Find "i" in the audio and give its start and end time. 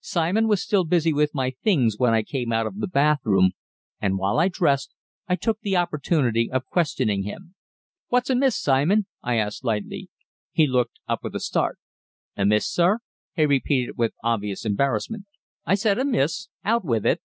2.14-2.22, 4.38-4.48, 5.28-5.36, 9.22-9.34, 15.66-15.74